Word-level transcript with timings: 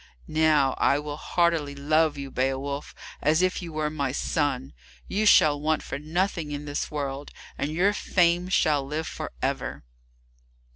Now 0.27 0.73
I 0.79 0.97
will 0.97 1.15
heartily 1.17 1.75
love 1.75 2.17
you, 2.17 2.31
Beowulf, 2.31 2.95
as 3.21 3.43
if 3.43 3.61
you 3.61 3.71
were 3.71 3.91
my 3.91 4.11
son. 4.11 4.73
You 5.07 5.27
shall 5.27 5.61
want 5.61 5.83
for 5.83 5.99
nothing 5.99 6.49
in 6.51 6.65
this 6.65 6.89
world, 6.89 7.29
and 7.55 7.71
your 7.71 7.93
fame 7.93 8.49
shall 8.49 8.83
live 8.83 9.05
forever." 9.05 9.83